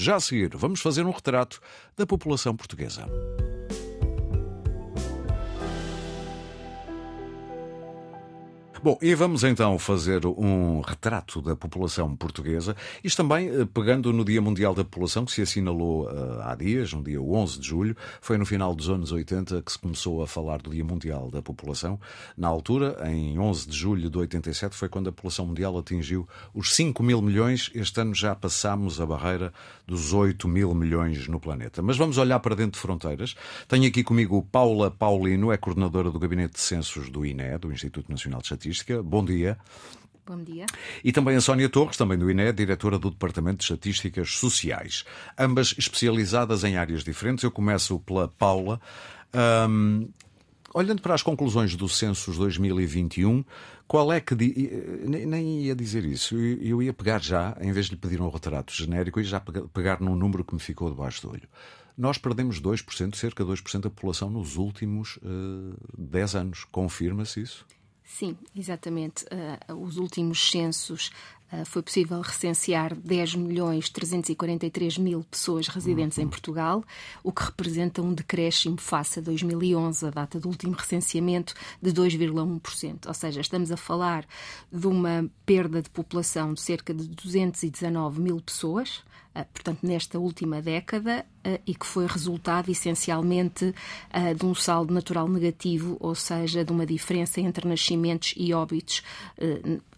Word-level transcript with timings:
Já 0.00 0.16
a 0.16 0.20
seguir, 0.20 0.56
vamos 0.56 0.80
fazer 0.80 1.04
um 1.04 1.10
retrato 1.10 1.60
da 1.94 2.06
população 2.06 2.56
portuguesa. 2.56 3.06
Bom, 8.82 8.98
e 9.02 9.14
vamos 9.14 9.44
então 9.44 9.78
fazer 9.78 10.24
um 10.24 10.80
retrato 10.80 11.42
da 11.42 11.54
população 11.54 12.16
portuguesa, 12.16 12.74
isto 13.04 13.18
também 13.18 13.46
eh, 13.50 13.66
pegando 13.66 14.10
no 14.10 14.24
Dia 14.24 14.40
Mundial 14.40 14.74
da 14.74 14.82
População, 14.82 15.26
que 15.26 15.32
se 15.32 15.42
assinalou 15.42 16.04
uh, 16.04 16.40
há 16.40 16.54
dias, 16.54 16.90
no 16.94 17.02
dia 17.02 17.20
11 17.20 17.60
de 17.60 17.68
julho, 17.68 17.94
foi 18.22 18.38
no 18.38 18.46
final 18.46 18.74
dos 18.74 18.88
anos 18.88 19.12
80 19.12 19.60
que 19.60 19.70
se 19.70 19.78
começou 19.78 20.22
a 20.22 20.26
falar 20.26 20.62
do 20.62 20.70
Dia 20.70 20.82
Mundial 20.82 21.30
da 21.30 21.42
População. 21.42 22.00
Na 22.34 22.48
altura, 22.48 22.96
em 23.06 23.38
11 23.38 23.68
de 23.68 23.76
julho 23.76 24.08
de 24.08 24.16
87, 24.16 24.74
foi 24.74 24.88
quando 24.88 25.10
a 25.10 25.12
população 25.12 25.44
mundial 25.44 25.76
atingiu 25.76 26.26
os 26.54 26.74
5 26.74 27.02
mil 27.02 27.20
milhões. 27.20 27.70
Este 27.74 28.00
ano 28.00 28.14
já 28.14 28.34
passámos 28.34 28.98
a 28.98 29.04
barreira 29.04 29.52
dos 29.86 30.14
8 30.14 30.48
mil 30.48 30.74
milhões 30.74 31.28
no 31.28 31.38
planeta. 31.38 31.82
Mas 31.82 31.98
vamos 31.98 32.16
olhar 32.16 32.40
para 32.40 32.54
dentro 32.54 32.72
de 32.72 32.78
fronteiras. 32.78 33.36
Tenho 33.68 33.86
aqui 33.86 34.02
comigo 34.02 34.42
Paula 34.50 34.90
Paulino, 34.90 35.52
é 35.52 35.58
coordenadora 35.58 36.10
do 36.10 36.18
Gabinete 36.18 36.54
de 36.54 36.60
Censos 36.60 37.10
do 37.10 37.26
INE, 37.26 37.58
do 37.58 37.70
Instituto 37.70 38.10
Nacional 38.10 38.40
de 38.40 38.46
Estatística 38.46 38.69
Estatística. 38.70 39.02
Bom 39.02 39.24
dia. 39.24 39.58
Bom 40.26 40.42
dia. 40.42 40.66
E 41.02 41.12
também 41.12 41.36
a 41.36 41.40
Sónia 41.40 41.68
Torres, 41.68 41.96
também 41.96 42.16
do 42.16 42.30
INE, 42.30 42.52
diretora 42.52 42.98
do 42.98 43.10
Departamento 43.10 43.58
de 43.58 43.64
Estatísticas 43.64 44.36
Sociais. 44.36 45.04
Ambas 45.36 45.74
especializadas 45.76 46.62
em 46.62 46.76
áreas 46.76 47.02
diferentes. 47.02 47.42
Eu 47.42 47.50
começo 47.50 47.98
pela 48.00 48.28
Paula. 48.28 48.80
Um, 49.68 50.08
olhando 50.72 51.02
para 51.02 51.14
as 51.14 51.22
conclusões 51.22 51.74
do 51.74 51.88
Census 51.88 52.36
2021, 52.36 53.44
qual 53.88 54.12
é 54.12 54.20
que. 54.20 54.34
Nem 54.36 55.62
ia 55.62 55.74
dizer 55.74 56.04
isso. 56.04 56.36
Eu 56.36 56.80
ia 56.80 56.92
pegar 56.92 57.20
já, 57.20 57.56
em 57.60 57.72
vez 57.72 57.86
de 57.86 57.92
lhe 57.92 57.98
pedir 57.98 58.20
um 58.20 58.28
retrato 58.28 58.72
genérico, 58.72 59.18
ia 59.18 59.26
já 59.26 59.40
pegar 59.40 60.00
num 60.00 60.14
número 60.14 60.44
que 60.44 60.54
me 60.54 60.60
ficou 60.60 60.90
debaixo 60.90 61.22
do 61.22 61.32
olho. 61.32 61.48
Nós 61.98 62.18
perdemos 62.18 62.60
2%, 62.60 63.16
cerca 63.16 63.44
de 63.44 63.50
2% 63.50 63.80
da 63.80 63.90
população 63.90 64.30
nos 64.30 64.56
últimos 64.56 65.16
uh, 65.16 65.76
10 65.98 66.34
anos. 66.36 66.64
Confirma-se 66.70 67.42
isso? 67.42 67.66
Sim, 68.10 68.36
exatamente. 68.56 69.24
Uh, 69.70 69.74
os 69.82 69.96
últimos 69.96 70.50
censos 70.50 71.12
foi 71.66 71.82
possível 71.82 72.20
recensear 72.20 72.94
10 72.94 73.34
milhões 73.34 73.88
343 73.88 74.98
mil 74.98 75.24
pessoas 75.24 75.66
residentes 75.68 76.18
em 76.18 76.28
Portugal, 76.28 76.84
o 77.22 77.32
que 77.32 77.42
representa 77.42 78.00
um 78.02 78.14
decréscimo 78.14 78.76
face 78.78 79.18
a 79.18 79.22
2011, 79.22 80.06
a 80.06 80.10
data 80.10 80.38
do 80.38 80.48
último 80.48 80.74
recenseamento, 80.74 81.54
de 81.82 81.92
2,1%. 81.92 83.06
Ou 83.06 83.14
seja, 83.14 83.40
estamos 83.40 83.72
a 83.72 83.76
falar 83.76 84.26
de 84.70 84.86
uma 84.86 85.28
perda 85.44 85.82
de 85.82 85.90
população 85.90 86.54
de 86.54 86.60
cerca 86.60 86.94
de 86.94 87.08
219 87.08 88.20
mil 88.20 88.40
pessoas, 88.40 88.98
uh, 89.34 89.44
portanto, 89.52 89.80
nesta 89.82 90.18
última 90.18 90.62
década, 90.62 91.26
uh, 91.44 91.60
e 91.66 91.74
que 91.74 91.86
foi 91.86 92.06
resultado 92.06 92.70
essencialmente 92.70 93.74
de 94.36 94.46
um 94.46 94.54
saldo 94.54 94.92
natural 94.94 95.28
negativo, 95.28 95.96
ou 96.00 96.14
seja, 96.14 96.64
de 96.64 96.72
uma 96.72 96.86
diferença 96.86 97.40
entre 97.40 97.68
nascimentos 97.68 98.34
e 98.36 98.52
óbitos 98.52 99.02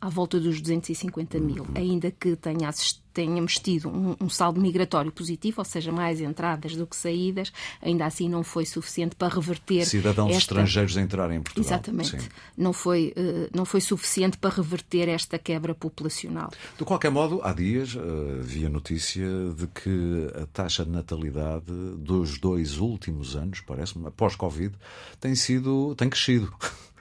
à 0.02 0.08
volta 0.08 0.40
dos 0.40 0.60
250 0.60 1.38
mil, 1.38 1.64
ainda 1.76 2.10
que 2.10 2.34
tenha 2.34 2.68
assistido 2.68 3.02
tenhamos 3.12 3.56
tido 3.56 3.90
um, 3.90 4.16
um, 4.18 4.28
saldo 4.30 4.58
migratório 4.58 5.12
positivo, 5.12 5.56
ou 5.58 5.64
seja, 5.66 5.92
mais 5.92 6.18
entradas 6.18 6.74
do 6.74 6.86
que 6.86 6.96
saídas, 6.96 7.52
ainda 7.82 8.06
assim 8.06 8.26
não 8.26 8.42
foi 8.42 8.64
suficiente 8.64 9.14
para 9.14 9.34
reverter. 9.34 9.84
Cidadãos 9.84 10.30
esta... 10.30 10.38
estrangeiros 10.38 10.96
a 10.96 11.02
entrarem 11.02 11.36
em 11.36 11.42
Portugal. 11.42 11.66
Exatamente. 11.66 12.30
Não 12.56 12.72
foi, 12.72 13.12
uh, 13.14 13.54
não 13.54 13.66
foi 13.66 13.82
suficiente 13.82 14.38
para 14.38 14.54
reverter 14.54 15.10
esta 15.10 15.38
quebra 15.38 15.74
populacional. 15.74 16.50
De 16.78 16.84
qualquer 16.86 17.10
modo, 17.10 17.40
há 17.42 17.52
dias 17.52 17.94
uh, 17.94 18.00
vi 18.40 18.64
a 18.64 18.70
notícia 18.70 19.28
de 19.54 19.66
que 19.66 20.42
a 20.42 20.46
taxa 20.46 20.82
de 20.82 20.90
natalidade 20.90 21.70
dos 21.98 22.38
dois 22.38 22.78
últimos 22.78 23.36
anos, 23.36 23.60
parece-me, 23.60 24.06
após 24.06 24.34
Covid, 24.36 24.74
tem 25.20 25.34
sido. 25.34 25.94
tem 25.96 26.08
crescido. 26.08 26.50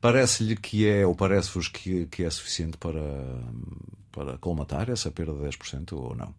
Parece-lhe 0.00 0.56
que 0.56 0.86
é, 0.86 1.06
ou 1.06 1.14
parece-vos 1.14 1.68
que, 1.68 2.06
que 2.06 2.24
é 2.24 2.30
suficiente 2.30 2.76
para, 2.76 3.00
para 4.10 4.38
colmatar 4.38 4.90
essa 4.90 5.10
perda 5.10 5.32
de 5.32 5.56
10% 5.56 5.92
ou 5.92 6.14
não? 6.14 6.34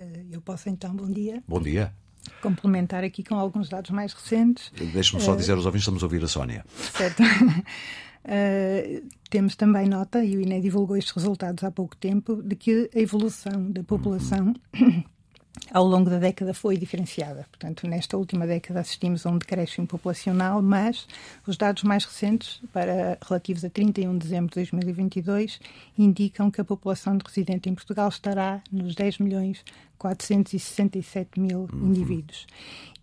Eh, 0.00 0.24
eu 0.30 0.40
posso 0.40 0.68
então, 0.68 0.94
bom 0.94 1.10
dia. 1.10 1.42
Bom 1.46 1.60
dia. 1.60 1.92
Complementar 2.40 3.04
aqui 3.04 3.22
com 3.22 3.34
alguns 3.36 3.68
dados 3.68 3.90
mais 3.90 4.12
recentes. 4.12 4.72
Deixe-me 4.92 5.20
só 5.20 5.34
uh, 5.34 5.36
dizer 5.36 5.52
aos 5.52 5.66
ouvintes, 5.66 5.82
estamos 5.82 6.02
a 6.02 6.06
ouvir 6.06 6.22
a 6.22 6.28
Sónia. 6.28 6.64
Certo. 6.92 7.22
Uh, 7.22 9.08
temos 9.28 9.56
também 9.56 9.88
nota, 9.88 10.24
e 10.24 10.36
o 10.36 10.40
INE 10.40 10.60
divulgou 10.60 10.96
estes 10.96 11.12
resultados 11.14 11.64
há 11.64 11.70
pouco 11.70 11.96
tempo, 11.96 12.42
de 12.42 12.54
que 12.54 12.90
a 12.94 12.98
evolução 12.98 13.70
da 13.70 13.82
população 13.82 14.54
uhum 14.74 15.02
ao 15.70 15.84
longo 15.84 16.10
da 16.10 16.18
década 16.18 16.52
foi 16.52 16.76
diferenciada. 16.76 17.46
Portanto, 17.50 17.86
nesta 17.86 18.16
última 18.16 18.46
década 18.46 18.80
assistimos 18.80 19.24
a 19.24 19.30
um 19.30 19.38
decréscimo 19.38 19.86
populacional, 19.86 20.60
mas 20.62 21.06
os 21.46 21.56
dados 21.56 21.82
mais 21.82 22.04
recentes, 22.04 22.60
para, 22.72 23.18
relativos 23.26 23.64
a 23.64 23.70
31 23.70 24.12
de 24.12 24.18
dezembro 24.18 24.48
de 24.48 24.54
2022, 24.56 25.60
indicam 25.98 26.50
que 26.50 26.60
a 26.60 26.64
população 26.64 27.16
de 27.16 27.24
residente 27.24 27.68
em 27.68 27.74
Portugal 27.74 28.08
estará 28.08 28.62
nos 28.70 28.94
10 28.94 29.18
milhões 29.18 29.64
467 29.98 31.38
mil 31.38 31.68
uhum. 31.72 31.88
indivíduos. 31.88 32.46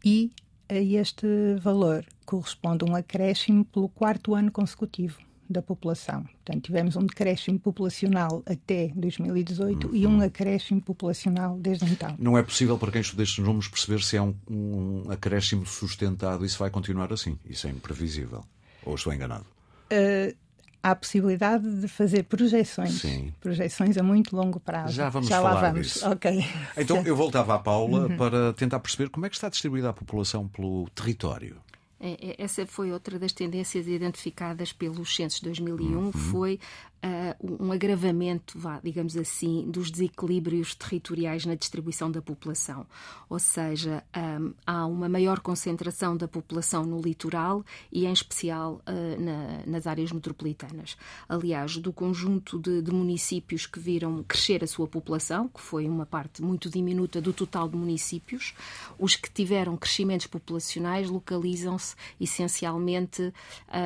E 0.04 0.32
a 0.68 0.76
este 0.76 1.28
valor 1.62 2.06
corresponde 2.26 2.86
um 2.86 2.96
acréscimo 2.96 3.66
pelo 3.66 3.90
quarto 3.90 4.36
ano 4.36 4.52
consecutivo 4.52 5.29
da 5.50 5.62
população. 5.62 6.24
Portanto, 6.24 6.66
tivemos 6.66 6.96
um 6.96 7.06
decréscimo 7.06 7.60
populacional 7.60 8.44
até 8.46 8.92
2018 8.96 9.88
uhum. 9.88 9.96
e 9.96 10.06
um 10.06 10.22
acréscimo 10.22 10.82
populacional 10.82 11.58
desde 11.58 11.86
então. 11.86 12.16
Não 12.20 12.38
é 12.38 12.44
possível 12.44 12.78
para 12.78 12.92
quem 12.92 13.02
estuda 13.02 13.24
estes 13.24 13.40
números 13.40 13.68
perceber 13.68 14.02
se 14.02 14.18
é 14.18 14.22
um, 14.22 14.36
um 14.50 15.04
acréscimo 15.10 15.66
sustentado 15.66 16.46
e 16.46 16.50
se 16.50 16.58
vai 16.58 16.70
continuar 16.70 17.12
assim. 17.12 17.38
Isso 17.46 17.68
é 17.68 17.72
imprevisível. 17.72 18.44
Ou 18.86 18.96
estou 18.96 19.14
enganado? 19.14 19.46
Uh, 19.92 20.36
há 20.84 20.92
a 20.92 20.96
possibilidade 20.96 21.82
de 21.82 21.88
fazer 21.88 22.24
projeções. 22.24 23.02
Sim. 23.02 23.34
Projeções 23.40 23.98
a 23.98 24.04
muito 24.04 24.36
longo 24.36 24.60
prazo. 24.60 24.94
Já 24.94 25.10
vamos 25.10 25.28
Já 25.28 25.38
falar 25.38 25.54
lá 25.56 25.62
vamos. 25.70 25.88
disso. 25.88 26.10
Ok. 26.10 26.46
Então 26.78 27.02
eu 27.06 27.16
voltava 27.16 27.56
à 27.56 27.60
Paula 27.60 28.08
uhum. 28.08 28.18
para 28.18 28.54
tentar 28.54 28.80
perceber 28.80 29.10
como 29.10 29.26
é 29.26 29.30
que 29.30 29.36
está 29.36 29.50
distribuída 29.50 29.90
a 29.90 29.94
população 29.94 30.48
pelo 30.48 30.88
território. 30.90 31.58
É, 32.00 32.12
é, 32.12 32.36
essa 32.44 32.66
foi 32.66 32.92
outra 32.92 33.20
das 33.20 33.34
tendências 33.34 33.88
identificadas 33.88 34.72
pelos 34.72 35.14
censos 35.14 35.42
2001, 35.42 35.98
uhum. 35.98 36.12
foi 36.12 36.60
uh, 37.04 37.64
um 37.64 37.72
agravamento, 37.72 38.58
vá, 38.58 38.80
digamos 38.84 39.16
assim, 39.16 39.70
dos 39.70 39.92
desequilíbrios 39.92 40.76
territoriais 40.76 41.46
na 41.46 41.56
distribuição 41.56 42.12
da 42.12 42.22
população. 42.22 42.86
Ou 43.30 43.40
seja, 43.40 44.04
um, 44.16 44.54
há 44.66 44.86
uma 44.86 45.08
maior 45.08 45.40
concentração 45.40 46.16
da 46.18 46.28
população 46.28 46.86
no 46.86 47.02
litoral 47.02 47.64
e, 47.92 48.06
em 48.06 48.12
especial, 48.12 48.82
uh, 48.88 49.22
na, 49.22 49.64
nas 49.66 49.88
áreas 49.88 50.12
metropolitanas. 50.12 50.98
Aliás, 51.28 51.78
do 51.78 51.94
conjunto 51.94 52.60
de, 52.60 52.82
de 52.82 52.92
municípios 52.92 53.66
que 53.66 53.80
viram 53.80 54.24
crescer 54.24 54.64
a 54.64 54.68
sua 54.68 54.88
população, 54.88 55.48
que 55.48 55.62
foi 55.62 55.88
uma 55.88 56.06
parte 56.06 56.42
muito 56.42 56.70
diminuta 56.70 57.22
do 57.22 57.34
total 57.34 57.70
de 57.70 57.78
municípios, 57.78 58.54
os 58.98 59.16
que 59.16 59.32
tiveram 59.32 59.78
crescimentos 59.78 60.28
populacionais 60.28 61.10
localizam-se 61.10 61.96
essencialmente 62.20 63.34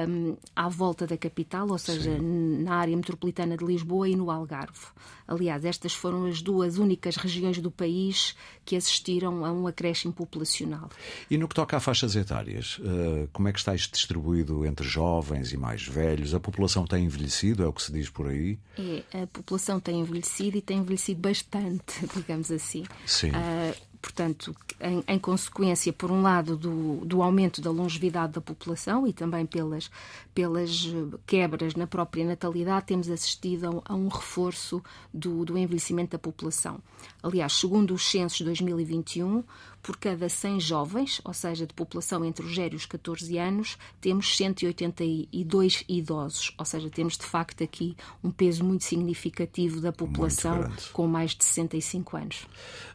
um, 0.08 0.36
à 0.56 0.70
volta 0.70 1.06
da 1.06 1.18
capital, 1.18 1.70
ou 1.70 1.78
seja, 1.78 2.18
Sim. 2.18 2.64
na 2.64 2.76
área 2.76 2.94
metropolitana 3.04 3.58
de 3.58 3.66
Lisboa 3.66 4.08
e 4.08 4.16
no 4.16 4.32
Algarve. 4.32 4.88
Aliás, 5.28 5.66
estas 5.66 5.94
foram 5.94 6.26
as 6.26 6.42
duas 6.42 6.78
únicas 6.78 7.18
regiões 7.18 7.60
do 7.60 7.70
país 7.70 8.36
que 8.66 8.76
assistiram 8.76 9.46
a 9.46 9.52
um 9.52 9.68
acréscimo 9.68 10.14
populacional. 10.14 10.90
E 11.30 11.38
no 11.38 11.48
que 11.48 11.56
toca 11.56 11.78
a 11.78 11.80
faixas 11.80 12.16
etárias, 12.16 12.80
uh, 12.80 13.28
como 13.32 13.48
é 13.48 13.54
que 13.54 13.60
está 13.60 13.76
isto 13.76 13.94
distribuído 13.94 14.66
entre 14.66 14.88
jovens 14.88 15.52
e 15.52 15.58
mais 15.58 15.86
velhos? 15.86 16.34
A 16.34 16.40
população 16.40 16.86
tem 16.86 17.06
envelhecido, 17.06 17.64
é 17.64 17.68
o 17.68 17.74
que 17.74 17.82
se 17.82 17.92
diz 17.92 18.10
por 18.10 18.28
aí? 18.28 18.58
É, 18.78 19.24
a 19.24 19.28
população 19.28 19.80
tem 19.80 20.00
envelhecido 20.00 20.58
e 20.58 20.62
tem 20.62 20.80
envelhecido 20.80 21.22
bastante, 21.22 22.08
digamos 22.16 22.52
assim. 22.52 22.84
Sim. 23.06 23.32
Uh, 23.32 23.93
portanto, 24.04 24.54
em, 24.82 25.02
em, 25.08 25.18
consequência, 25.18 25.94
por 25.94 26.12
um 26.12 26.22
lado, 26.22 26.58
do, 26.58 26.98
do, 27.06 27.24
aumento 27.24 27.62
da 27.62 27.72
longevidade 27.72 28.34
da 28.34 28.42
população 28.42 29.08
e 29.08 29.14
também 29.14 29.46
pelas, 29.46 29.90
pelas 30.36 30.94
quebras 31.26 31.74
na 31.74 31.88
própria 31.88 32.26
natalidade, 32.26 32.88
temos 32.88 33.10
assistido 33.10 33.82
a, 33.86 33.94
a 33.94 33.96
um 33.96 34.10
reforço 34.10 34.84
do, 35.14 35.46
do 35.46 35.58
envelhecimento 35.58 36.12
da 36.12 36.20
população. 36.20 36.80
Aliás, 37.24 37.54
segundo 37.54 37.94
os 37.94 38.06
censos 38.06 38.42
2021, 38.42 39.42
por 39.84 39.98
cada 39.98 40.30
100 40.30 40.62
jovens, 40.62 41.22
ou 41.26 41.34
seja, 41.34 41.68
de 41.68 41.74
população 41.74 42.24
entre 42.24 42.46
os 42.46 42.56
0 42.56 42.74
e 42.74 42.78
os 42.78 42.86
14 42.86 43.38
anos, 43.38 43.78
temos 44.00 44.36
182 44.38 45.84
idosos, 45.90 46.54
ou 46.58 46.64
seja, 46.64 46.90
temos 46.90 47.18
de 47.18 47.26
facto 47.26 47.64
aqui 47.64 47.96
um 48.24 48.32
peso 48.32 48.64
muito 48.64 48.86
significativo 48.86 49.82
da 49.82 49.92
população 49.92 50.72
com 50.94 51.06
mais 51.06 51.32
de 51.32 51.44
65 51.44 52.16
anos. 52.18 52.48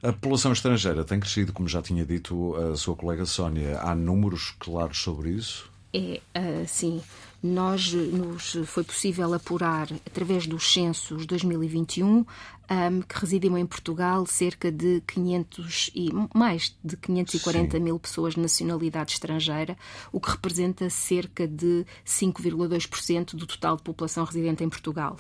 A 0.02 0.12
população 0.12 0.50
estrangeira 0.52 1.05
tem 1.05 1.20
crescido, 1.20 1.52
como 1.52 1.69
já 1.69 1.82
tinha 1.82 2.06
dito 2.06 2.56
a 2.56 2.75
sua 2.75 2.96
colega 2.96 3.26
Sónia. 3.26 3.79
Há 3.81 3.94
números 3.94 4.55
claros 4.58 4.99
sobre 4.99 5.31
isso? 5.31 5.70
É, 5.93 6.64
sim. 6.67 7.02
Nós 7.43 7.93
nos 7.93 8.56
foi 8.67 8.82
possível 8.82 9.32
apurar 9.32 9.88
através 10.05 10.46
dos 10.46 10.73
censos 10.73 11.25
2021 11.25 12.25
um, 12.70 13.00
que 13.00 13.19
residiam 13.19 13.56
em 13.56 13.67
Portugal 13.67 14.26
cerca 14.26 14.70
de 14.70 15.03
500 15.06 15.91
e 15.94 16.11
mais 16.35 16.76
de 16.85 16.97
540 16.97 17.76
Sim. 17.76 17.82
mil 17.82 17.99
pessoas 17.99 18.35
de 18.35 18.41
nacionalidade 18.41 19.12
estrangeira, 19.12 19.76
o 20.12 20.20
que 20.20 20.31
representa 20.31 20.88
cerca 20.91 21.47
de 21.47 21.87
5,2% 22.05 23.35
do 23.35 23.47
total 23.47 23.76
de 23.76 23.82
população 23.82 24.25
residente 24.25 24.62
em 24.62 24.69
Portugal. 24.69 25.17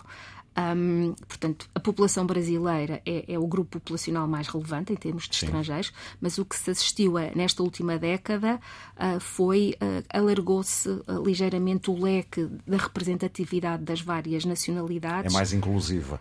Um, 0.58 1.14
portanto, 1.28 1.68
a 1.72 1.78
população 1.78 2.26
brasileira 2.26 3.00
é, 3.06 3.32
é, 3.32 3.38
o 3.38 3.46
grupo 3.46 3.78
populacional 3.78 4.26
mais 4.26 4.48
relevante 4.48 4.92
em 4.92 4.96
termos 4.96 5.28
de 5.28 5.36
Sim. 5.36 5.46
estrangeiros, 5.46 5.92
mas 6.20 6.36
o 6.36 6.44
que 6.44 6.56
se 6.56 6.70
assistiu 6.70 7.16
a, 7.16 7.30
nesta 7.34 7.62
última 7.62 7.96
década 7.96 8.58
uh, 8.96 9.20
foi 9.20 9.76
uh, 9.80 10.04
alargou-se 10.12 10.88
uh, 10.88 11.22
ligeiramente 11.24 11.90
o 11.90 12.02
leque 12.02 12.48
da 12.66 12.76
representatividade 12.76 13.84
das 13.84 14.00
várias 14.00 14.44
nacionalidades. 14.44 15.32
É 15.32 15.36
mais 15.36 15.52
inclusiva. 15.52 16.20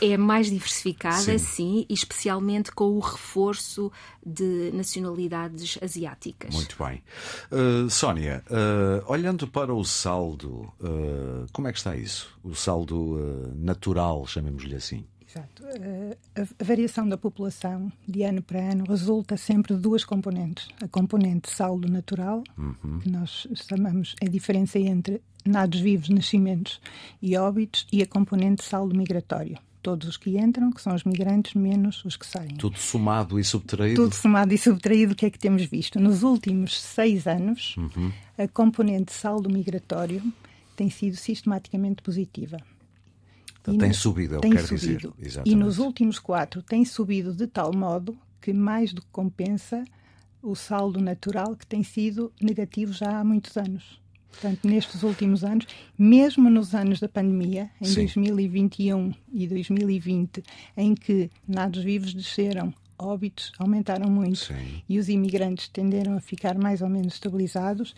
é 0.00 0.16
mais 0.16 0.50
diversificada, 0.50 1.38
sim. 1.38 1.84
sim, 1.84 1.86
especialmente 1.88 2.72
com 2.72 2.96
o 2.96 2.98
reforço 2.98 3.92
de 4.26 4.72
nacionalidades 4.72 5.78
asiáticas. 5.80 6.54
Muito 6.54 6.76
bem. 6.82 7.02
Sónia, 7.88 8.42
olhando 9.06 9.46
para 9.46 9.72
o 9.72 9.84
saldo, 9.84 10.72
como 11.52 11.68
é 11.68 11.72
que 11.72 11.78
está 11.78 11.96
isso? 11.96 12.36
O 12.42 12.54
saldo 12.54 13.18
natural, 13.68 14.26
chamemos-lhe 14.26 14.74
assim. 14.74 15.04
Exato. 15.28 15.62
Eh, 15.66 16.16
a 16.34 16.64
variação 16.64 17.06
da 17.06 17.18
população 17.18 17.92
de 18.06 18.22
ano 18.22 18.42
para 18.42 18.60
ano 18.60 18.84
resulta 18.88 19.36
sempre 19.36 19.74
de 19.74 19.80
duas 19.80 20.04
componentes. 20.04 20.68
A 20.82 20.88
componente 20.88 21.50
saldo 21.50 21.86
natural, 21.86 22.42
uhum. 22.56 22.98
que 23.00 23.10
nós 23.10 23.46
chamamos 23.68 24.16
a 24.22 24.26
diferença 24.26 24.78
entre 24.78 25.20
nados 25.44 25.80
vivos, 25.80 26.08
nascimentos 26.08 26.80
e 27.20 27.36
óbitos, 27.36 27.86
e 27.92 28.02
a 28.02 28.06
componente 28.06 28.64
saldo 28.64 28.96
migratório. 28.96 29.58
Todos 29.82 30.08
os 30.08 30.16
que 30.16 30.38
entram, 30.38 30.72
que 30.72 30.80
são 30.80 30.94
os 30.94 31.04
migrantes, 31.04 31.54
menos 31.54 32.04
os 32.04 32.16
que 32.16 32.26
saem. 32.26 32.56
Tudo 32.56 32.78
somado 32.78 33.38
e 33.38 33.44
subtraído? 33.44 34.02
Tudo 34.02 34.14
somado 34.14 34.52
e 34.52 34.58
subtraído, 34.58 35.12
o 35.12 35.16
que 35.16 35.26
é 35.26 35.30
que 35.30 35.38
temos 35.38 35.64
visto? 35.64 36.00
Nos 36.00 36.22
últimos 36.22 36.80
seis 36.80 37.26
anos, 37.26 37.76
uhum. 37.76 38.10
a 38.36 38.48
componente 38.48 39.12
saldo 39.12 39.48
migratório 39.48 40.22
tem 40.74 40.90
sido 40.90 41.16
sistematicamente 41.16 42.02
positiva. 42.02 42.58
E 43.74 43.78
tem 43.78 43.92
subido, 43.92 44.36
é 44.36 44.38
o 44.38 44.40
que 44.40 44.50
quer 44.50 44.66
subido. 44.66 44.78
dizer. 44.78 45.12
Exatamente. 45.18 45.50
E 45.50 45.54
nos 45.54 45.78
últimos 45.78 46.18
quatro 46.18 46.62
tem 46.62 46.84
subido 46.84 47.32
de 47.32 47.46
tal 47.46 47.72
modo 47.74 48.16
que 48.40 48.52
mais 48.52 48.92
do 48.92 49.02
que 49.02 49.08
compensa 49.10 49.84
o 50.42 50.54
saldo 50.54 51.00
natural 51.00 51.56
que 51.56 51.66
tem 51.66 51.82
sido 51.82 52.32
negativo 52.40 52.92
já 52.92 53.18
há 53.18 53.24
muitos 53.24 53.56
anos. 53.56 54.00
Portanto, 54.30 54.68
nestes 54.68 55.02
últimos 55.02 55.42
anos, 55.42 55.66
mesmo 55.98 56.48
nos 56.50 56.74
anos 56.74 57.00
da 57.00 57.08
pandemia, 57.08 57.70
em 57.80 57.86
Sim. 57.86 58.02
2021 58.02 59.14
e 59.32 59.46
2020, 59.46 60.42
em 60.76 60.94
que 60.94 61.30
nados 61.46 61.82
vivos 61.82 62.14
desceram, 62.14 62.72
óbitos 62.98 63.52
aumentaram 63.58 64.10
muito 64.10 64.38
Sim. 64.38 64.82
e 64.88 64.98
os 64.98 65.08
imigrantes 65.08 65.68
tenderam 65.68 66.16
a 66.16 66.20
ficar 66.20 66.56
mais 66.58 66.82
ou 66.82 66.88
menos 66.88 67.14
estabilizados, 67.14 67.94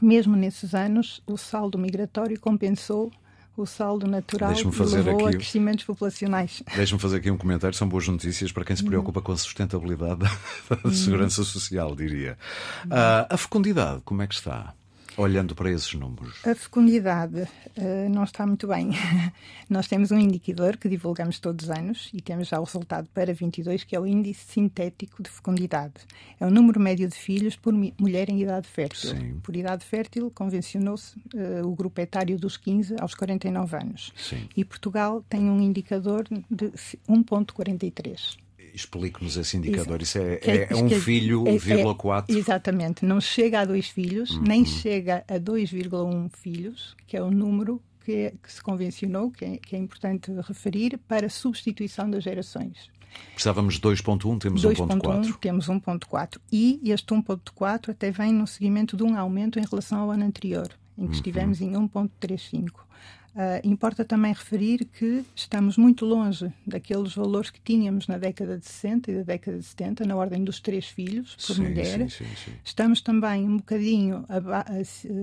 mesmo 0.00 0.36
nesses 0.36 0.74
anos, 0.74 1.22
o 1.26 1.36
saldo 1.36 1.78
migratório 1.78 2.38
compensou 2.38 3.10
o 3.56 3.66
saldo 3.66 4.06
natural 4.06 4.54
fazer 4.72 5.02
levou 5.02 5.26
aqui... 5.26 5.36
a 5.36 5.38
crescimentos 5.38 5.84
populacionais. 5.84 6.62
Deixe-me 6.74 6.98
fazer 6.98 7.18
aqui 7.18 7.30
um 7.30 7.36
comentário. 7.36 7.76
São 7.76 7.88
boas 7.88 8.06
notícias 8.08 8.52
para 8.52 8.64
quem 8.64 8.74
se 8.74 8.84
preocupa 8.84 9.20
com 9.20 9.32
a 9.32 9.36
sustentabilidade 9.36 10.20
da 10.84 10.92
segurança 10.92 11.42
social, 11.44 11.94
diria. 11.94 12.38
Uh, 12.86 13.26
a 13.28 13.36
fecundidade, 13.36 14.00
como 14.04 14.22
é 14.22 14.26
que 14.26 14.34
está? 14.34 14.74
Olhando 15.20 15.54
para 15.54 15.70
esses 15.70 15.92
números? 15.94 16.44
A 16.46 16.54
fecundidade 16.54 17.42
uh, 17.42 18.10
não 18.10 18.24
está 18.24 18.46
muito 18.46 18.66
bem. 18.66 18.90
Nós 19.68 19.86
temos 19.86 20.10
um 20.10 20.18
indicador 20.18 20.76
que 20.76 20.88
divulgamos 20.88 21.38
todos 21.38 21.66
os 21.66 21.70
anos 21.70 22.10
e 22.12 22.20
temos 22.20 22.48
já 22.48 22.58
o 22.58 22.64
resultado 22.64 23.08
para 23.12 23.32
22, 23.32 23.84
que 23.84 23.94
é 23.94 24.00
o 24.00 24.06
índice 24.06 24.52
sintético 24.52 25.22
de 25.22 25.30
fecundidade. 25.30 25.94
É 26.38 26.46
o 26.46 26.50
número 26.50 26.80
médio 26.80 27.08
de 27.08 27.14
filhos 27.14 27.56
por 27.56 27.72
mulher 27.72 28.28
em 28.28 28.40
idade 28.40 28.66
fértil. 28.66 29.10
Sim. 29.10 29.40
Por 29.42 29.54
idade 29.54 29.84
fértil, 29.84 30.30
convencionou-se 30.34 31.16
uh, 31.34 31.66
o 31.66 31.74
grupo 31.74 32.00
etário 32.00 32.38
dos 32.38 32.56
15 32.56 32.96
aos 33.00 33.14
49 33.14 33.76
anos. 33.76 34.12
Sim. 34.16 34.48
E 34.56 34.64
Portugal 34.64 35.24
tem 35.28 35.50
um 35.50 35.60
indicador 35.60 36.24
de 36.50 36.70
1,43 37.08 38.38
explique-nos 38.74 39.36
esse 39.36 39.56
indicador. 39.56 40.02
Isso 40.02 40.18
é, 40.18 40.40
é, 40.42 40.68
é 40.70 40.76
um 40.76 40.88
filho, 40.88 41.46
é, 41.46 41.58
vírgula 41.58 41.94
4. 41.94 42.36
Exatamente. 42.36 43.04
Não 43.04 43.20
chega 43.20 43.60
a 43.60 43.64
dois 43.64 43.88
filhos, 43.88 44.30
uhum. 44.30 44.42
nem 44.42 44.64
chega 44.64 45.24
a 45.28 45.34
2,1 45.34 46.30
filhos, 46.36 46.96
que 47.06 47.16
é 47.16 47.22
o 47.22 47.30
número 47.30 47.82
que, 48.04 48.12
é, 48.12 48.34
que 48.42 48.52
se 48.52 48.62
convencionou, 48.62 49.30
que 49.30 49.44
é, 49.44 49.56
que 49.58 49.76
é 49.76 49.78
importante 49.78 50.32
referir, 50.46 50.98
para 51.08 51.28
substituição 51.28 52.10
das 52.10 52.24
gerações. 52.24 52.90
Precisávamos 53.32 53.74
de 53.74 53.80
2.1, 53.80 54.38
temos 54.38 54.64
1.4. 54.64 55.36
Temos 55.38 55.66
1.4. 55.68 56.38
E 56.52 56.80
este 56.84 57.12
1.4 57.12 57.90
até 57.90 58.10
vem 58.10 58.32
no 58.32 58.46
seguimento 58.46 58.96
de 58.96 59.02
um 59.02 59.16
aumento 59.16 59.58
em 59.58 59.64
relação 59.68 60.00
ao 60.00 60.10
ano 60.10 60.24
anterior, 60.24 60.68
em 60.96 61.02
que 61.02 61.08
uhum. 61.08 61.12
estivemos 61.12 61.60
em 61.60 61.72
1.35. 61.72 62.89
Uh, 63.34 63.60
importa 63.62 64.04
também 64.04 64.32
referir 64.32 64.84
que 64.84 65.24
estamos 65.34 65.76
muito 65.76 66.04
longe 66.04 66.52
daqueles 66.66 67.14
valores 67.14 67.50
que 67.50 67.60
tínhamos 67.60 68.08
na 68.08 68.18
década 68.18 68.58
de 68.58 68.66
60 68.66 69.10
e 69.10 69.14
da 69.18 69.22
década 69.22 69.58
de 69.58 69.64
70, 69.64 70.04
na 70.04 70.16
ordem 70.16 70.42
dos 70.42 70.58
três 70.58 70.86
filhos 70.86 71.36
por 71.36 71.54
sim, 71.54 71.62
mulher. 71.62 72.10
Sim, 72.10 72.24
sim, 72.34 72.52
estamos 72.64 73.00
também 73.00 73.48
um 73.48 73.58
bocadinho 73.58 74.24
aba 74.28 74.64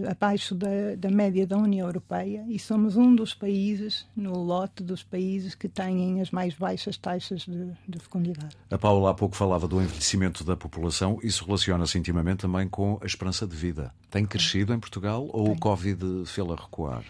abaixo 0.09 0.55
da, 0.55 0.95
da, 0.97 1.09
média 1.09 1.45
da 1.45 1.57
União 1.57 1.85
Europeia 1.85 2.45
e 2.47 2.57
somos 2.57 2.95
um 2.95 3.13
dos 3.13 3.33
países, 3.33 4.05
no 4.15 4.37
lote 4.37 4.83
dos 4.83 5.03
países, 5.03 5.53
que 5.53 5.67
têm 5.67 6.21
as 6.21 6.31
mais 6.31 6.53
baixas 6.53 6.97
taxas 6.97 7.41
de, 7.41 7.71
de 7.87 7.99
fecundidade. 7.99 8.55
A 8.71 8.77
Paula 8.77 9.11
há 9.11 9.13
pouco 9.13 9.35
falava 9.35 9.67
do 9.67 9.81
envelhecimento 9.81 10.43
da 10.43 10.55
população. 10.55 11.19
Isso 11.21 11.45
relaciona-se 11.45 11.97
intimamente 11.97 12.39
também 12.39 12.67
com 12.69 12.99
a 13.01 13.05
esperança 13.05 13.45
de 13.45 13.55
vida. 13.55 13.93
Tem 14.09 14.25
crescido 14.25 14.73
em 14.73 14.79
Portugal 14.79 15.27
ou 15.31 15.45
Tem. 15.45 15.53
o 15.53 15.59
Covid 15.59 16.25
fê-la 16.25 16.55
recuar? 16.55 17.03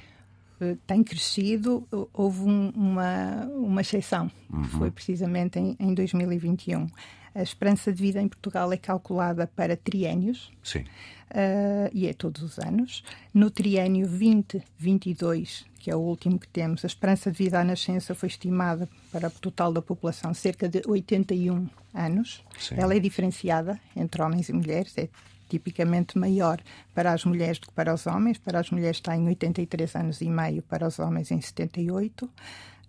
Eh, 0.59 0.75
tem 0.85 1.03
crescido. 1.03 1.87
Houve 2.13 2.41
um, 2.41 2.69
uma, 2.69 3.45
uma 3.45 3.81
exceção, 3.81 4.31
uhum. 4.51 4.61
que 4.61 4.69
foi 4.69 4.91
precisamente 4.91 5.59
em, 5.59 5.75
em 5.79 5.93
2021. 5.93 6.87
A 7.35 7.43
esperança 7.43 7.93
de 7.93 8.01
vida 8.01 8.19
em 8.19 8.27
Portugal 8.27 8.73
é 8.73 8.77
calculada 8.77 9.45
para 9.45 9.77
triénios. 9.77 10.51
Sim. 10.63 10.85
Uh, 11.29 11.91
e 11.93 12.07
é 12.07 12.13
todos 12.13 12.41
os 12.41 12.57
anos. 12.57 13.03
No 13.33 13.51
triênio 13.51 14.07
2022, 14.07 15.65
que 15.77 15.91
é 15.91 15.95
o 15.95 15.99
último 15.99 16.39
que 16.39 16.47
temos, 16.47 16.83
a 16.83 16.87
esperança 16.87 17.29
de 17.29 17.37
vida 17.37 17.59
à 17.59 17.63
nascença 17.63 18.15
foi 18.15 18.27
estimada 18.27 18.89
para 19.11 19.27
o 19.27 19.31
total 19.31 19.71
da 19.71 19.81
população 19.81 20.33
cerca 20.33 20.67
de 20.67 20.81
81 20.87 21.67
anos. 21.93 22.43
Sim. 22.57 22.75
Ela 22.77 22.95
é 22.95 22.99
diferenciada 22.99 23.79
entre 23.95 24.21
homens 24.21 24.49
e 24.49 24.53
mulheres, 24.53 24.97
é 24.97 25.09
tipicamente 25.47 26.17
maior 26.17 26.61
para 26.93 27.13
as 27.13 27.25
mulheres 27.25 27.59
do 27.59 27.67
que 27.67 27.73
para 27.73 27.93
os 27.93 28.05
homens. 28.05 28.37
Para 28.37 28.59
as 28.59 28.69
mulheres 28.69 28.97
está 28.97 29.15
em 29.15 29.27
83 29.27 29.95
anos 29.95 30.21
e 30.21 30.29
meio, 30.29 30.61
para 30.61 30.87
os 30.87 30.99
homens 30.99 31.31
em 31.31 31.41
78. 31.41 32.25
Uh, 32.25 32.29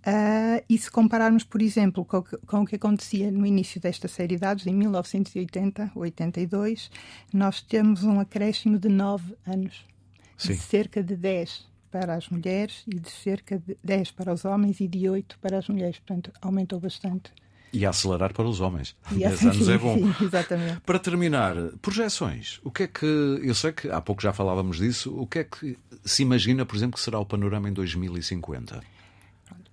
ah, 0.04 0.62
e 0.68 0.78
se 0.78 0.90
compararmos, 0.90 1.44
por 1.44 1.60
exemplo, 1.60 2.04
com, 2.04 2.22
com, 2.22 2.62
o 2.62 2.66
que 2.66 2.76
acontecia 2.76 3.30
no 3.30 3.44
início 3.44 3.80
desta 3.80 4.06
série 4.08 4.36
de 4.36 4.40
dados, 4.40 4.66
em 4.66 4.74
1980, 4.74 5.92
82, 5.94 6.90
nós 7.32 7.60
temos 7.60 8.04
um 8.04 8.20
acréscimo 8.20 8.78
de 8.78 8.88
9 8.88 9.34
anos, 9.46 9.84
Sim. 10.36 10.52
de 10.52 10.58
cerca 10.60 11.02
de 11.02 11.16
10 11.16 11.66
para 11.90 12.14
as 12.14 12.28
mulheres 12.28 12.84
e 12.86 12.98
de 12.98 13.10
cerca 13.10 13.58
de 13.58 13.76
10 13.82 14.12
para 14.12 14.32
os 14.32 14.44
homens 14.44 14.80
e 14.80 14.86
de 14.86 15.08
8 15.08 15.38
para 15.40 15.58
as 15.58 15.68
mulheres. 15.68 15.98
Portanto, 15.98 16.32
aumentou 16.40 16.78
bastante. 16.78 17.32
E 17.72 17.84
a 17.84 17.90
acelerar 17.90 18.32
para 18.32 18.46
os 18.46 18.60
homens. 18.60 18.96
E 19.12 19.16
10 19.16 19.42
anos 19.42 19.56
sim, 19.66 19.72
é 19.72 19.78
bom. 19.78 19.94
Sim, 19.94 20.24
exatamente. 20.24 20.80
Para 20.80 20.98
terminar, 20.98 21.54
projeções. 21.82 22.60
O 22.64 22.70
que 22.70 22.84
é 22.84 22.86
que. 22.86 23.06
Eu 23.06 23.54
sei 23.54 23.72
que 23.72 23.90
há 23.90 24.00
pouco 24.00 24.22
já 24.22 24.32
falávamos 24.32 24.78
disso. 24.78 25.14
O 25.14 25.26
que 25.26 25.40
é 25.40 25.44
que 25.44 25.76
se 26.04 26.22
imagina, 26.22 26.64
por 26.64 26.76
exemplo, 26.76 26.96
que 26.98 27.04
será 27.04 27.18
o 27.18 27.26
panorama 27.26 27.68
em 27.68 27.72
2050? 27.72 28.80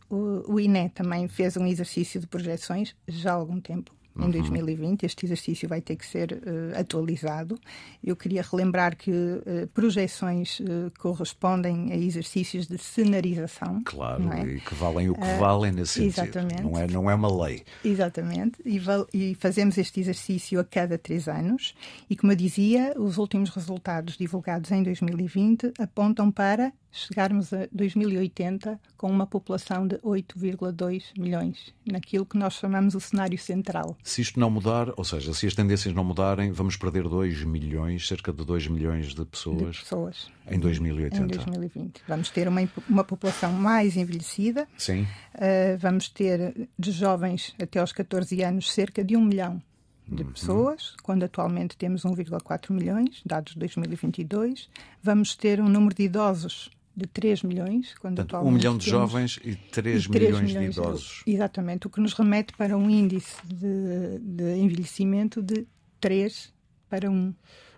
O, 0.09 0.53
o 0.53 0.59
INE 0.59 0.89
também 0.89 1.27
fez 1.27 1.57
um 1.57 1.65
exercício 1.65 2.19
de 2.19 2.27
projeções 2.27 2.95
já 3.07 3.31
há 3.31 3.35
algum 3.35 3.59
tempo 3.59 3.91
em 4.17 4.29
2020. 4.29 5.01
Uhum. 5.01 5.05
Este 5.05 5.25
exercício 5.25 5.67
vai 5.67 5.81
ter 5.81 5.95
que 5.95 6.05
ser 6.05 6.33
uh, 6.33 6.79
atualizado. 6.79 7.59
Eu 8.03 8.15
queria 8.15 8.41
relembrar 8.41 8.95
que 8.95 9.11
uh, 9.11 9.67
projeções 9.73 10.59
uh, 10.59 10.91
correspondem 10.99 11.91
a 11.91 11.97
exercícios 11.97 12.67
de 12.67 12.77
cenarização. 12.77 13.81
Claro, 13.83 14.31
é? 14.33 14.45
e 14.45 14.59
que 14.59 14.75
valem 14.75 15.09
o 15.09 15.15
que 15.15 15.33
valem 15.39 15.71
nesse 15.71 15.93
sentido. 15.93 16.23
Exatamente. 16.23 16.63
Não 16.63 16.79
é, 16.79 16.87
não 16.87 17.09
é 17.09 17.15
uma 17.15 17.45
lei. 17.45 17.63
Exatamente. 17.83 18.57
E, 18.65 18.81
e, 19.13 19.35
fazemos 19.35 19.77
este 19.77 19.99
exercício 19.99 20.59
a 20.59 20.63
cada 20.63 20.97
três 20.97 21.27
anos. 21.27 21.75
E, 22.09 22.15
como 22.15 22.31
eu 22.31 22.35
dizia, 22.35 22.93
os 22.97 23.17
últimos 23.17 23.49
resultados 23.49 24.17
divulgados 24.17 24.71
em 24.71 24.83
2020 24.83 25.73
apontam 25.79 26.31
para 26.31 26.71
chegarmos 26.95 27.53
a 27.53 27.67
2080 27.71 28.79
com 28.97 29.09
uma 29.09 29.27
população 29.27 29.87
de 29.87 29.97
8,2 29.97 31.03
milhões, 31.17 31.73
naquilo 31.85 32.25
que 32.25 32.37
nós 32.37 32.53
chamamos 32.53 32.95
o 32.95 32.99
cenário 32.99 33.37
central. 33.37 33.97
Se 34.03 34.21
isto 34.21 34.39
não 34.39 34.49
mudar, 34.49 34.91
ou 34.95 35.03
seja, 35.03 35.33
se 35.33 35.45
as 35.45 35.53
tendências 35.53 35.93
não 35.93 36.03
mudarem, 36.03 36.51
vamos 36.51 36.77
perder 36.77 37.03
2 37.03 37.43
milhões, 37.43 38.07
cerca 38.07 38.31
de 38.31 38.45
2 38.45 38.67
milhões 38.67 39.13
de 39.13 39.25
pessoas, 39.25 39.75
de 39.75 39.81
pessoas. 39.81 40.31
em 40.49 40.59
2080. 40.59 41.23
Em 41.23 41.27
2020. 41.27 42.01
Vamos 42.07 42.29
ter 42.29 42.47
uma, 42.47 42.61
uma 42.89 43.03
população 43.03 43.51
mais 43.51 43.97
envelhecida. 43.97 44.67
Sim. 44.77 45.01
Uh, 45.35 45.77
vamos 45.77 46.07
ter 46.09 46.69
de 46.77 46.91
jovens 46.91 47.53
até 47.61 47.79
aos 47.79 47.91
14 47.91 48.41
anos 48.41 48.71
cerca 48.71 49.03
de 49.03 49.17
1 49.17 49.21
milhão 49.21 49.61
de 50.07 50.23
uhum. 50.23 50.31
pessoas, 50.31 50.93
quando 51.01 51.23
atualmente 51.23 51.75
temos 51.75 52.03
1,4 52.03 52.71
milhões, 52.71 53.21
dados 53.25 53.53
de 53.53 53.59
2022. 53.59 54.69
Vamos 55.01 55.35
ter 55.35 55.59
um 55.59 55.67
número 55.67 55.95
de 55.95 56.03
idosos 56.03 56.69
de 56.95 57.05
3 57.07 57.43
milhões, 57.43 57.93
quando 57.99 58.15
Portanto, 58.15 58.35
atualmente. 58.35 58.53
1 58.53 58.57
milhão 58.57 58.77
de 58.77 58.89
jovens 58.89 59.39
e 59.43 59.55
3, 59.55 60.05
e 60.05 60.09
3 60.09 60.31
milhões, 60.31 60.41
milhões, 60.41 60.75
de 60.75 60.79
idosos. 60.79 61.21
De... 61.25 61.33
Exatamente, 61.33 61.87
o 61.87 61.89
que 61.89 61.99
nos 61.99 62.13
remete 62.13 62.53
para 62.53 62.77
um 62.77 62.89
índice 62.89 63.35
de, 63.45 64.19
de 64.19 64.55
envelhecimento 64.57 65.41
de 65.41 65.67
3 65.99 66.54
para 66.89 67.09
1. 67.09 67.33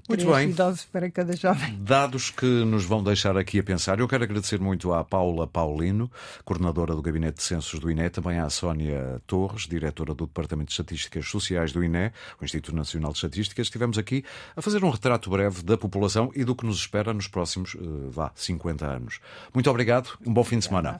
Muito 0.08 0.26
bem. 0.32 0.52
idosos 0.52 0.86
para 0.86 1.12
cada 1.12 1.36
jovem. 1.36 1.78
Dados 1.82 2.30
que 2.30 2.46
nos 2.46 2.86
vão 2.86 3.04
deixar 3.04 3.36
aqui 3.36 3.60
a 3.60 3.64
pensar. 3.64 4.00
Eu 4.00 4.08
quero 4.08 4.24
agradecer 4.24 4.58
muito 4.58 4.94
à 4.94 5.04
Paula 5.04 5.46
Paulino, 5.46 6.10
coordenadora 6.46 6.96
do 6.96 7.02
Gabinete 7.02 7.38
de 7.38 7.44
Censos 7.44 7.78
do 7.78 7.92
INE, 7.92 8.10
também 8.10 8.40
à 8.40 8.50
Sónia 8.50 9.22
Torres, 9.28 9.68
diretora 9.68 10.14
do 10.14 10.26
Departamento 10.26 10.68
de 10.68 10.74
Estatísticas 10.74 11.28
Sociais 11.28 11.74
do 11.74 11.84
INE, 11.84 12.14
o 12.40 12.46
Instituto 12.46 12.74
Nacional 12.74 13.12
de 13.12 13.18
Estatísticas. 13.18 13.68
Estivemos 13.68 13.98
aqui 13.98 14.24
a 14.56 14.62
fazer 14.62 14.82
um 14.82 14.90
retrato 14.90 15.30
breve 15.30 15.62
da 15.62 15.78
população 15.78 16.32
e 16.34 16.46
do 16.46 16.56
que 16.56 16.66
nos 16.66 16.78
espera 16.78 17.14
nos 17.14 17.28
próximos, 17.28 17.74
uh, 17.76 18.10
vá, 18.10 18.32
50 18.34 18.86
anos. 18.86 19.20
Muito 19.54 19.70
obrigado, 19.70 20.18
um 20.26 20.34
bom 20.34 20.44
fim 20.44 20.60
de 20.60 20.66
semana. 20.66 20.96